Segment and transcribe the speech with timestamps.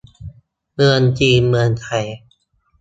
[0.73, 2.05] เมืองจีน เมืองไทย